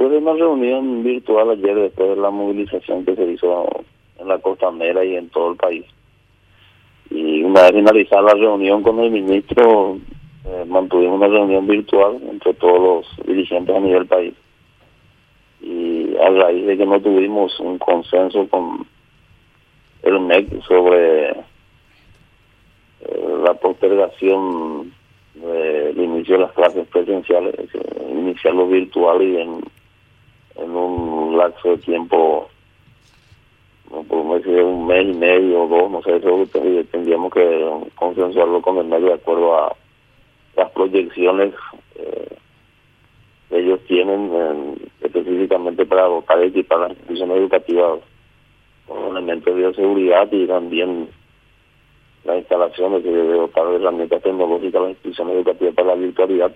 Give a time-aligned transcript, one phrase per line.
[0.00, 3.68] después de una reunión virtual ayer, después de la movilización que se hizo
[4.18, 5.84] en la costanera y en todo el país,
[7.10, 9.98] y una vez finalizada la reunión con el ministro,
[10.46, 14.32] eh, mantuvimos una reunión virtual entre todos los dirigentes a nivel país.
[15.60, 18.86] Y a raíz de que no tuvimos un consenso con
[20.02, 21.44] el MEC sobre eh,
[23.44, 24.94] la postergación
[25.34, 27.54] del inicio de las clases presenciales,
[28.10, 29.60] iniciarlo virtual y en
[31.30, 32.48] un lapso de tiempo
[33.90, 36.46] no podemos decir un mes y medio o dos, no sé, eso
[36.92, 37.66] tendríamos que
[37.96, 39.76] consensuarlo con el medio de acuerdo a
[40.56, 41.54] las proyecciones
[41.96, 42.36] eh,
[43.48, 48.00] que ellos tienen específicamente para dotar y equipar las instituciones educativas
[48.86, 51.08] con elementos de bioseguridad y también
[52.24, 56.52] las instalaciones que debe dotar de herramientas tecnológicas las instituciones educativas para la virtualidad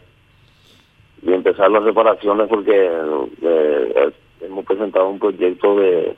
[1.23, 2.91] y empezar las reparaciones porque
[3.43, 6.17] eh, hemos presentado un proyecto de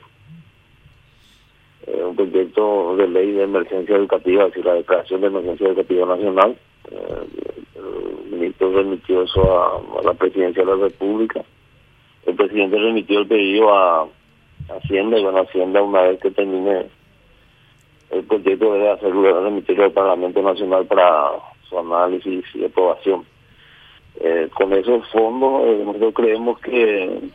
[1.87, 6.05] eh, un proyecto de ley de emergencia educativa, es decir, la declaración de emergencia educativa
[6.05, 6.57] nacional.
[6.91, 11.43] Eh, el ministro remitió eso a, la presidencia de la República.
[12.25, 14.07] El presidente remitió el pedido a
[14.69, 16.87] Hacienda y bueno, Hacienda una vez que termine
[18.09, 21.31] el proyecto debe hacerlo, remitirlo al Parlamento Nacional para
[21.69, 23.25] su análisis y aprobación.
[24.19, 27.29] Eh, con esos fondos nosotros creemos que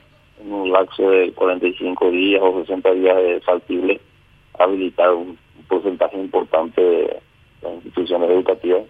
[0.45, 4.01] un lapso de 45 días o 60 días es factible
[4.59, 7.21] habilitar un, porcentaje importante de
[7.63, 8.83] las instituciones educativas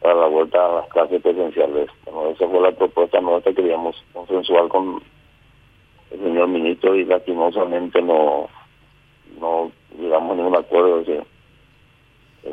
[0.00, 1.88] para la vuelta a las clases presenciales.
[2.32, 5.02] esa fue la propuesta nuestra que queríamos consensuar con
[6.12, 8.48] el señor ministro y lastimosamente no,
[9.40, 11.00] no llegamos a ningún acuerdo.
[11.00, 11.24] eso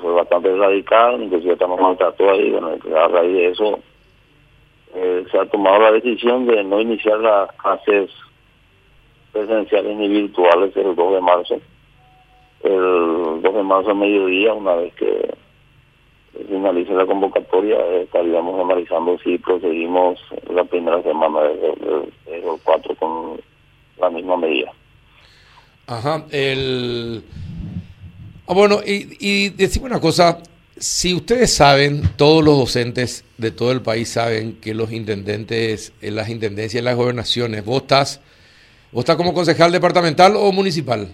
[0.01, 3.79] fue bastante radical, inclusive estamos maltratados ahí, bueno, a raíz de eso
[4.95, 8.09] eh, se ha tomado la decisión de no iniciar las clases
[9.31, 11.61] presenciales ni virtuales el 2 de marzo
[12.63, 15.33] el 2 de marzo a mediodía, una vez que
[16.47, 23.39] finalice la convocatoria, estaríamos analizando si proseguimos la primera semana de, los cuatro con
[23.99, 24.71] la misma medida.
[25.87, 27.23] Ajá, el...
[28.47, 30.41] Ah, bueno, y, y decimos una cosa,
[30.83, 36.15] si ustedes saben, todos los docentes de todo el país saben que los intendentes, en
[36.15, 38.19] las intendencias, en las gobernaciones, vos estás,
[38.91, 41.07] vos estás como concejal departamental o municipal?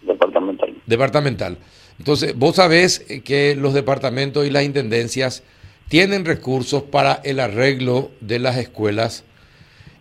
[0.00, 0.74] Departamental.
[0.86, 1.58] Departamental.
[1.98, 5.42] Entonces, vos sabés que los departamentos y las intendencias
[5.88, 9.24] tienen recursos para el arreglo de las escuelas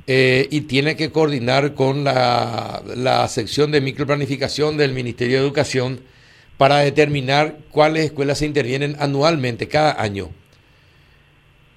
[0.08, 6.00] eh, y tiene que coordinar con la, la sección de microplanificación del Ministerio de Educación
[6.60, 10.30] para determinar cuáles escuelas se intervienen anualmente, cada año.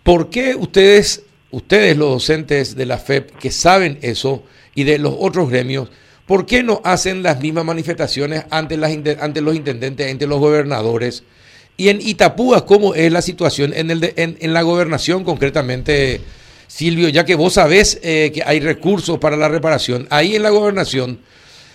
[0.03, 1.23] ¿Por qué ustedes,
[1.53, 4.43] ustedes los docentes de la FEP que saben eso
[4.75, 5.89] y de los otros gremios,
[6.27, 11.25] ¿Por qué no hacen las mismas manifestaciones ante, las, ante los intendentes, ante los gobernadores?
[11.77, 16.21] Y en Itapúa, ¿cómo es la situación en, el en, la gobernación concretamente,
[16.69, 17.09] Silvio?
[17.09, 21.19] Ya que vos sabés eh, que hay recursos para la reparación, ahí en la gobernación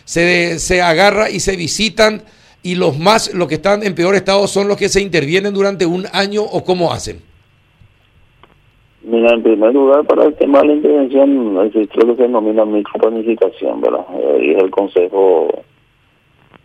[0.06, 2.24] se, se agarra y se visitan
[2.64, 5.86] y los más, los que están en peor estado son los que se intervienen durante
[5.86, 7.22] un año o cómo hacen.
[9.04, 12.66] Mira, en primer lugar, para el tema de la intervención, existe lo que se denomina
[12.66, 14.06] microplanificación, ¿verdad?
[14.16, 15.48] Eh, y es el Consejo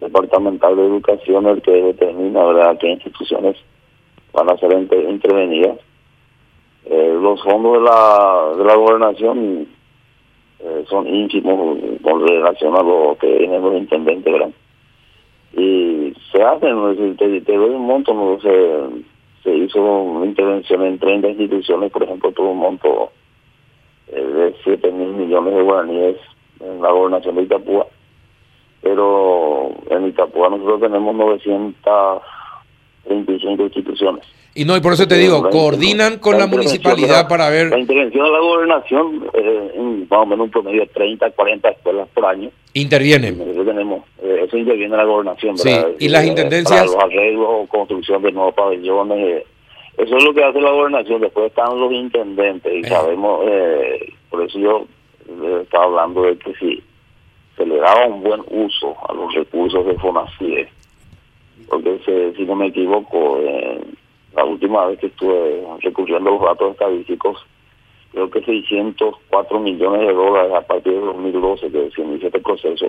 [0.01, 3.57] Departamental de Educación el que determina, ¿verdad?, qué instituciones
[4.33, 5.79] van a ser intervenidas.
[6.87, 9.69] Eh, los fondos de la, de la gobernación
[10.59, 14.51] eh, son ínfimos con relación a lo que vienen los intendentes, ¿verdad?
[15.55, 21.29] Y se hacen, te, te doy un monto, no se hizo una intervención en 30
[21.29, 23.13] instituciones, por ejemplo, tuvo un monto
[24.09, 26.17] eh, de 7 mil millones de guaraníes
[26.61, 27.87] en la gobernación de Itapúa,
[28.83, 34.25] pero en Itapúa nosotros tenemos 935 instituciones.
[34.55, 37.71] Y no, y por eso te digo, coordinan con la, municipalidad para ver...
[37.71, 41.71] La intervención de la gobernación, eh, en, más o menos un promedio de 30, 40
[41.71, 42.51] escuelas por año.
[42.75, 43.41] Intervienen.
[43.41, 44.05] Eso tenemos,
[44.53, 46.81] eso interviene la gobernación, Sí, y las eh, intendencias...
[46.81, 49.47] Para los arreglos, construcción de nuevos pabellones, eh,
[49.97, 51.21] eso es lo que hace la gobernación.
[51.23, 53.41] Después están los intendentes y sabemos,
[54.31, 54.87] por eso yo
[55.63, 56.83] estaba hablando de que si
[57.57, 60.69] se le daba un buen uso a los recursos de FONACIE,
[61.69, 63.39] porque si no me equivoco,
[64.35, 67.47] la última vez que estuve recurriendo a los datos estadísticos,
[68.13, 72.87] creo que 604 millones de dólares a partir de 2012 que se inició este proceso,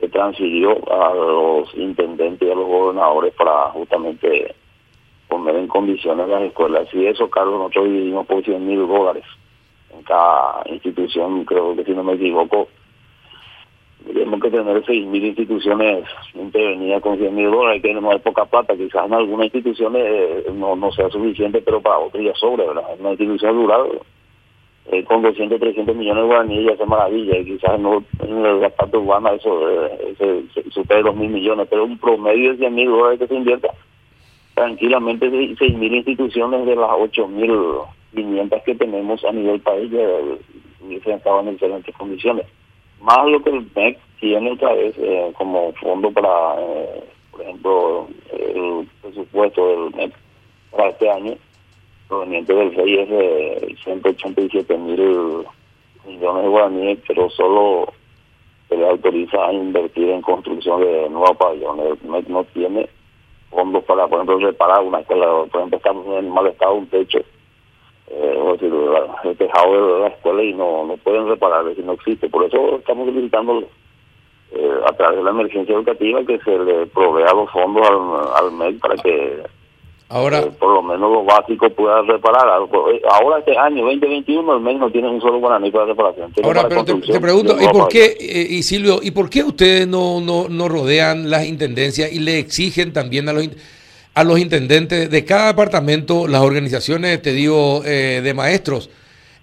[0.00, 4.54] se transfirió a los intendentes y a los gobernadores para justamente
[5.28, 6.88] poner en condiciones las escuelas.
[6.92, 9.24] Y eso, Carlos, nosotros dividimos por 100 mil dólares
[9.94, 12.68] en cada institución, creo que si no me equivoco,
[14.06, 16.04] tenemos que tener 6.000 instituciones
[16.34, 20.92] intervenidas con 100 mil dólares, que hay poca plata, quizás en algunas instituciones eh, no,
[20.92, 22.84] sea suficiente, pero para otras ya sobre, ¿verdad?
[22.98, 24.00] Una institución rural,
[24.90, 28.70] eh, con 200, 300 millones de guaraníes ya hace maravilla, y quizás no, en la
[28.70, 32.88] parte urbana eso eh, se, supera los mil millones, pero un promedio de 100 mil
[32.88, 33.68] dólares que se invierta,
[34.54, 40.00] tranquilamente 6.000 instituciones de las 8.500 que tenemos a nivel país ya
[40.80, 42.46] hubiesen estado en excelentes condiciones.
[43.00, 48.08] Más lo que el MEC tiene otra vez eh, como fondo para, eh, por ejemplo,
[48.32, 50.12] el presupuesto del MEC
[50.70, 51.34] para este año,
[52.08, 55.44] proveniente del FEI es de 187 mil
[56.06, 57.92] millones de guaraníes, pero solo
[58.68, 61.98] se le autoriza a invertir en construcción de nuevos pabellones.
[62.02, 62.88] El MEC no tiene
[63.50, 67.20] fondos para, por ejemplo, reparar una escuela, por ejemplo, estamos en mal estado un techo
[68.10, 68.72] eh, decir,
[69.24, 72.28] el tejado de la escuela y no, no pueden reparar, si no existe.
[72.28, 73.64] Por eso estamos solicitando
[74.52, 78.52] eh, a través de la emergencia educativa que se le provea los fondos al, al
[78.52, 79.42] MEC para que
[80.10, 82.62] Ahora, eh, por lo menos lo básico pueda reparar.
[82.92, 86.32] Eh, ahora este año 2021 el MEC no tiene un solo guaraní para reparación.
[86.42, 88.16] ahora, pero te, pregunto, ¿y por qué,
[88.50, 92.92] y Silvio, ¿y por qué ustedes no, no, no rodean las intendencias y le exigen
[92.92, 93.48] también a los
[94.18, 98.90] a los intendentes de cada departamento, las organizaciones, te digo, eh, de maestros,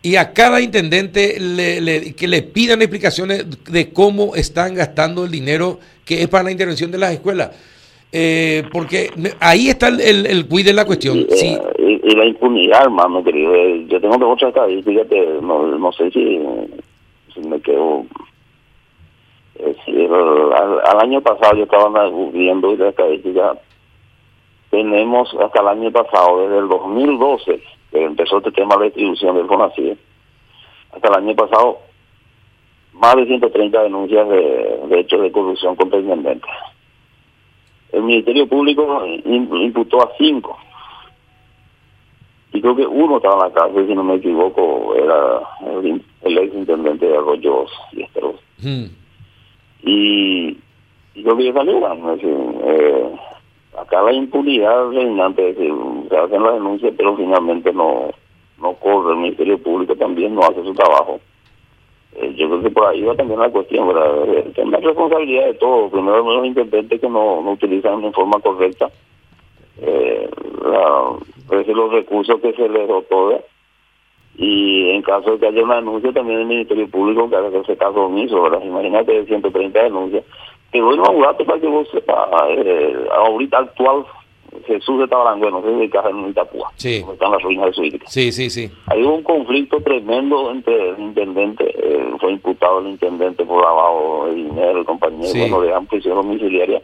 [0.01, 5.79] y a cada intendente le, que le pidan explicaciones de cómo están gastando el dinero
[6.03, 7.51] que es para la intervención de las escuelas.
[8.17, 9.09] Eh, porque
[9.41, 11.17] ahí está el, el, el la cuestión.
[11.17, 11.57] Y, sí.
[11.79, 13.53] y, la impunidad, hermano querido.
[13.53, 16.39] Eh, yo tengo otra estadística que no, no sé si,
[17.33, 18.05] si me quedo...
[19.59, 23.57] al, al, año pasado yo estaba viendo la estadística
[24.69, 29.47] tenemos hasta el año pasado, desde el 2012, que empezó este tema de distribución del
[29.47, 29.97] FONACIE,
[30.93, 31.79] hasta el año pasado,
[32.93, 36.47] más de 130 denuncias de, de hechos de corrupción contra el intendente.
[37.95, 40.57] El Ministerio Público imputó a cinco.
[42.51, 45.39] Y creo que uno estaba en la cárcel, si no me equivoco, era
[45.81, 48.35] el, ex intendente de Arroyos y Esteros.
[48.61, 48.87] Hmm.
[49.83, 50.57] Y,
[51.15, 51.79] y creo que ya salió,
[52.65, 53.11] eh,
[53.79, 55.73] acá la impunidad reinante, es decir,
[56.09, 58.09] se hacen las denuncias, pero finalmente no,
[58.59, 61.21] no corre, el Ministerio Público también no hace su trabajo.
[62.15, 64.27] Eh, yo creo que por ahí va también la cuestión, ¿verdad?
[64.29, 65.91] Es la responsabilidad de todos.
[65.91, 68.89] Primero, los intendentes que no, no utilizan en forma correcta
[69.81, 70.29] eh,
[71.49, 73.39] los recursos que se les otorga.
[74.37, 77.77] Y en caso de que haya una denuncia, también el Ministerio Público que haga ese
[77.77, 78.61] caso omiso, ¿verdad?
[78.63, 80.25] Imagínate 130 denuncias
[80.75, 84.05] te doy un dato para que vos sepas, eh, ahorita actual,
[84.65, 86.99] Jesús de Tabarangüe, no sé de casa en Itapúa, sí.
[86.99, 88.71] donde están las ruinas de su Sí, sí, sí.
[88.87, 94.35] Hay un conflicto tremendo entre el intendente, eh, fue imputado el intendente por lavado de
[94.35, 95.39] dinero, el compañero, sí.
[95.39, 96.81] bueno, de prisión domiciliaria.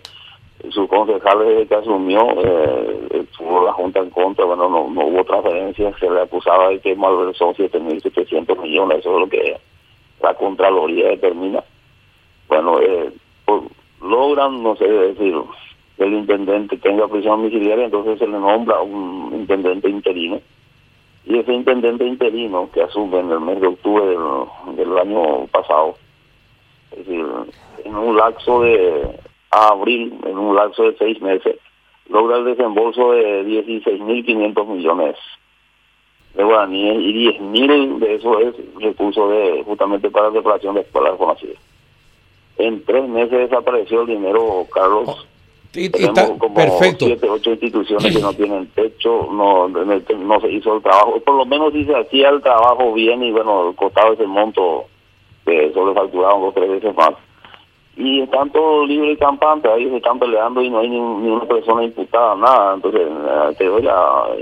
[0.70, 5.24] Su concejal desde que asumió, eh, tuvo la Junta en contra, bueno, no, no hubo
[5.24, 9.58] transferencia, se le acusaba de que malversó 7.700 millones, eso es lo que
[10.22, 11.64] la Contraloría determina.
[12.48, 13.12] Bueno, eh,
[14.02, 15.71] logran, no sé decir, que
[16.04, 20.40] el intendente tenga prisión domiciliaria, entonces se le nombra un intendente interino.
[21.26, 25.96] Y ese intendente interino que asume en el mes de octubre del, año pasado,
[26.92, 27.26] es decir,
[27.86, 29.20] en un lapso de
[29.52, 31.58] abril, en un lapso de seis meses,
[32.10, 35.16] logra el desembolso de 16.500 millones
[36.34, 41.18] de guaraníes y 10.000 de eso es recurso de justamente para la reparación de escuelas
[41.18, 41.58] conocidas
[42.62, 45.28] en tres meses desapareció el dinero, Carlos.
[45.74, 47.06] Oh, y, Tenemos como perfecto.
[47.06, 51.20] siete, ocho instituciones que no tienen techo, no, no se hizo el trabajo.
[51.22, 54.86] Por lo menos si se hacía el trabajo bien y bueno, costaba ese monto
[55.46, 57.12] que solo facturaban dos tres veces más.
[57.96, 61.46] Y están todos libres y campantes, ahí se están peleando y no hay ni, una
[61.46, 62.74] persona imputada, nada.
[62.76, 63.88] Entonces, eh, te doy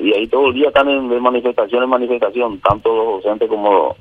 [0.01, 3.95] y ahí todo el día están en de manifestación en manifestación, tanto los docentes como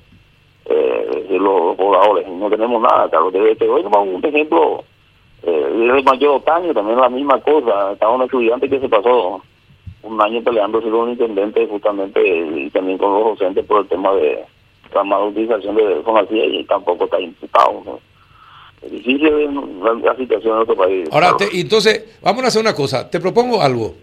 [0.64, 2.26] eh, los, pobladores.
[2.28, 3.30] No tenemos nada, claro.
[3.30, 4.84] Te, te doy un ejemplo
[5.42, 7.92] eh, el mayor Otaño, también la misma cosa.
[7.92, 9.42] Estaba un estudiante que se pasó
[10.02, 14.12] un año peleándose con un intendente justamente y también con los docentes por el tema
[14.14, 14.44] de
[14.94, 18.00] la mala utilización de Fonacía y tampoco está imputado.
[18.82, 19.50] Es difícil
[19.82, 21.08] la, situación en otro país.
[21.10, 23.10] Ahora, entonces, vamos a hacer una cosa.
[23.10, 23.94] Te propongo algo.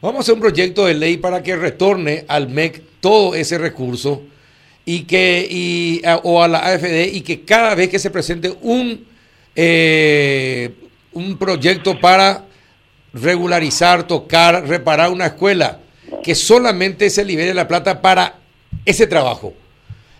[0.00, 4.22] Vamos a hacer un proyecto de ley para que retorne al MEC todo ese recurso
[4.84, 9.07] y que y, o a la AFD y que cada vez que se presente un
[9.54, 10.72] eh,
[11.12, 12.44] un proyecto para
[13.12, 15.80] regularizar, tocar, reparar una escuela,
[16.22, 18.36] que solamente se libere la plata para
[18.84, 19.54] ese trabajo.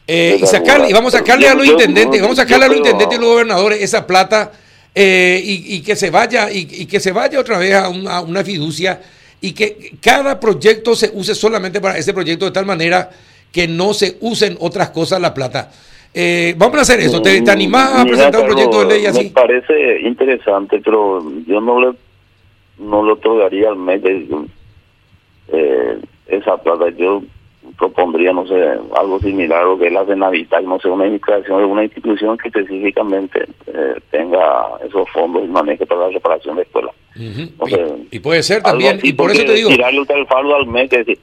[0.07, 3.19] y, sacarle, y vamos a sacarle a los intendentes, vamos a sacarle a los intendentes
[3.19, 4.53] y los gobernadores esa plata
[4.95, 9.01] y, que se vaya y, que se vaya otra vez a a una fiducia
[9.41, 13.11] y que cada proyecto se use solamente para ese proyecto de tal manera
[13.53, 15.71] que no se usen otras cosas la plata.
[16.15, 17.21] Eh, vamos a hacer eso.
[17.23, 19.25] ¿Te, te animás a presentar un proyecto de ley así?
[19.25, 21.97] Me parece interesante, pero yo no le
[22.79, 24.03] no le otorgaría al mes
[25.49, 25.99] eh,
[26.29, 26.91] esa plata.
[26.97, 27.23] Yo
[27.77, 28.55] propondría, no sé,
[28.97, 32.37] algo similar lo que es la de Navidad, no sé, una indicación de una institución
[32.39, 36.95] que específicamente eh, tenga esos fondos y maneje para la reparación de escuelas.
[38.11, 39.71] y, puede ser también, y por eso te digo...
[39.71, 41.19] Tirarle el fardo al mes, que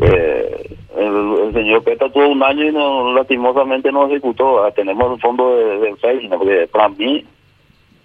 [0.00, 4.64] eh, el, señor Peta tuvo un año y no, lastimosamente no ejecutó.
[4.64, 7.24] Ah, tenemos el fondo de, del porque para mí,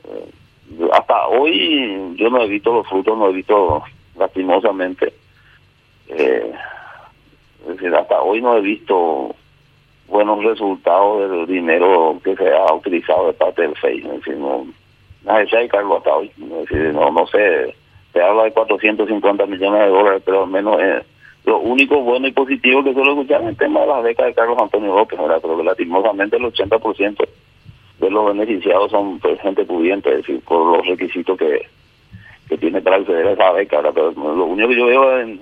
[0.06, 3.84] eh, hasta hoy yo no he visto los frutos, no he visto
[4.18, 5.13] lastimosamente.
[6.10, 6.51] Eh,
[7.62, 9.36] es decir, hasta hoy no he visto
[10.08, 14.00] buenos resultados del dinero que se ha utilizado de parte del FEI.
[14.00, 14.68] Es decir, no,
[15.24, 16.32] nadie se Carlos hasta hoy.
[16.38, 17.75] Decir, no, no sé,
[18.13, 20.82] se habla de 450 millones de dólares, pero al menos...
[20.82, 21.04] Eh,
[21.48, 24.34] lo único bueno y positivo que suelo escuchar es el tema de las becas de
[24.34, 25.39] Carlos Antonio López, ¿verdad?
[25.42, 27.25] pero lastimosamente el 80%
[28.00, 31.66] de los beneficiados son pues, gente pudiente, es decir, por los requisitos que,
[32.50, 33.82] que tiene para acceder a esa beca.
[33.94, 35.39] Pero lo único que yo veo en,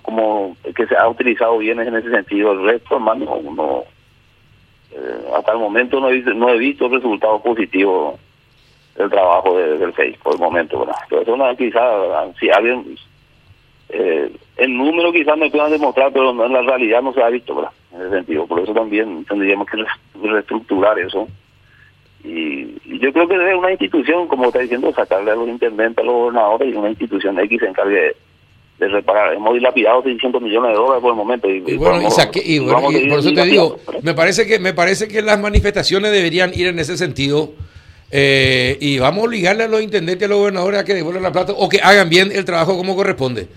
[0.00, 2.52] como que se ha utilizado bien es en ese sentido.
[2.52, 3.84] El resto, hermano, no,
[4.92, 8.18] eh, hasta el momento no he, visto, no he visto resultados positivos
[8.96, 10.78] del trabajo del FEI por el momento.
[10.78, 10.96] ¿verdad?
[11.10, 12.96] Pero eso no, quizás, si alguien
[13.88, 17.54] eh, el número quizás me puedan demostrar, pero en la realidad no se ha visto,
[17.54, 17.70] ¿verdad?
[17.94, 18.46] En ese sentido.
[18.46, 19.84] Por eso también tendríamos que
[20.20, 21.28] reestructurar eso.
[22.24, 26.06] Y, yo creo que debe una institución, como está diciendo, sacarle a los intendentes, a
[26.06, 28.16] los gobernadores y una institución X se encargue
[28.78, 29.32] de, reparar.
[29.34, 31.48] Hemos dilapidado 600 millones de dólares por el momento.
[31.48, 36.12] Y, bueno, y, por eso te digo, me parece que me parece que las manifestaciones
[36.12, 37.52] deberían ir en ese sentido.
[38.10, 41.22] Eh, y vamos a obligarle a los intendentes y a los gobernadores a que devuelvan
[41.22, 43.48] la plata o que hagan bien el trabajo como corresponde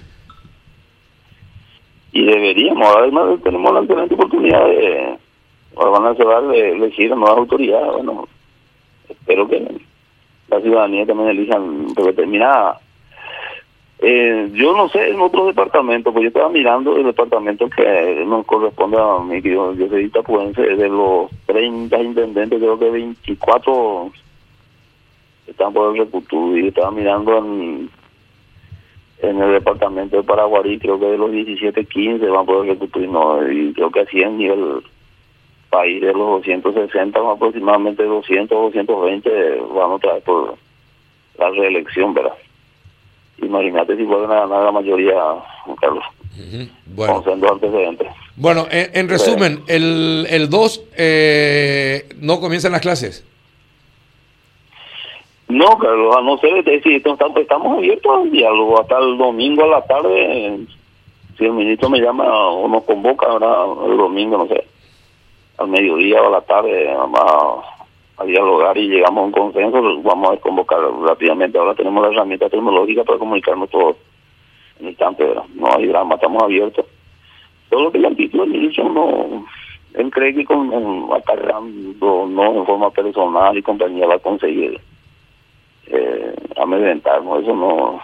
[2.12, 5.18] y deberíamos, además tenemos la excelente oportunidad de,
[5.76, 8.28] ahora van a cerrar de elegir nuevas autoridades, bueno,
[9.08, 9.66] espero que
[10.50, 12.80] la ciudadanía también elijan determinada.
[14.04, 18.46] Eh, yo no sé en otros departamentos, pues yo estaba mirando el departamento que nos
[18.48, 24.12] corresponde a mí, que yo, yo soy itapuense, de los 30 intendentes, creo que 24
[25.48, 27.90] están por el recutú, y estaba mirando en
[29.22, 33.10] en el departamento de Paraguarí, creo que de los 17, 15 van a poder recuperar,
[33.10, 34.84] no, y creo que así en nivel
[35.70, 39.30] país de los 260, aproximadamente 200, 220
[39.74, 40.56] van otra vez por
[41.38, 42.34] la reelección, ¿verdad?
[43.38, 45.16] Imagínate si pueden ganar la mayoría,
[45.80, 46.04] Carlos.
[46.88, 48.08] Bueno, antecedentes.
[48.36, 53.26] Bueno, en, resumen, el, el 2 eh, no comienzan las clases.
[55.52, 59.82] No, Carlos, a no ser, si estamos, abiertos al diálogo hasta el domingo a la
[59.82, 60.60] tarde.
[61.38, 64.64] Si el ministro me llama o nos convoca, ahora el domingo, no sé,
[65.58, 67.66] al mediodía o a la tarde, vamos
[68.18, 71.58] a, dialogar y llegamos a un consenso, vamos a convocar rápidamente.
[71.58, 73.98] Ahora tenemos la herramienta tecnológica para comunicarnos todos
[74.80, 76.86] en instante, no hay drama, estamos abiertos.
[77.70, 79.46] Todo lo que le han dicho el ministro no
[79.96, 84.80] él cree que con, acarreando no en forma personal y compañía va a conseguir
[85.88, 87.44] eh, amedrentarnos.
[87.44, 88.02] Eso no.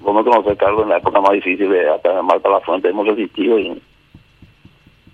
[0.00, 3.06] Vos me conoces, Carlos, en la época más difícil de hasta Marta la Fuente hemos
[3.06, 3.80] resistido y,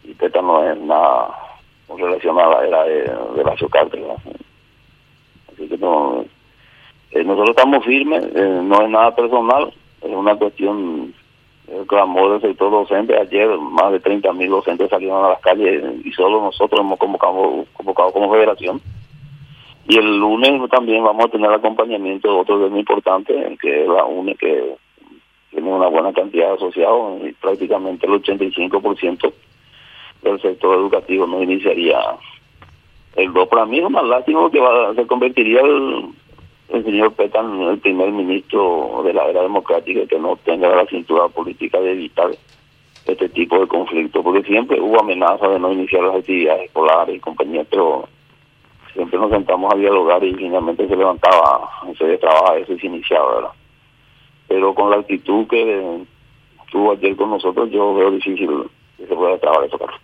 [0.05, 1.29] y no es nada
[1.89, 4.03] relacionado a la era de, la Socarte.
[5.53, 6.25] Así que no.
[7.13, 11.13] Eh, nosotros estamos firmes, eh, no es nada personal, es una cuestión
[11.71, 13.17] el clamor del sector docente.
[13.17, 17.65] Ayer más de 30 mil docentes salieron a las calles y solo nosotros hemos convocado,
[17.75, 18.81] convocado como federación.
[19.89, 24.05] Y el lunes también vamos a tener acompañamiento de otro muy importante, que es la
[24.05, 24.77] UNE, que
[25.51, 29.33] tiene una buena cantidad de asociados, y prácticamente el 85%
[30.23, 31.99] del sector educativo no iniciaría
[33.17, 33.49] el 2.
[33.49, 36.13] Para mí es más lástima que va, se convertiría el,
[36.85, 41.29] señor Petan en el primer ministro de la era democrática que no tenga la cintura
[41.29, 42.31] política de evitar
[43.07, 47.21] este tipo de conflicto, porque siempre hubo amenaza de no iniciar las actividades escolares y
[47.21, 48.09] compañía, pero
[48.93, 51.69] siempre nos sentamos a dialogar y finalmente se levantaba,
[51.99, 53.51] se trabaja eso y se iniciaba, ¿verdad?
[54.49, 56.05] Pero con la actitud que
[56.71, 60.01] tuvo ayer con nosotros, yo veo difícil que se pueda trabajar eso, Carlos.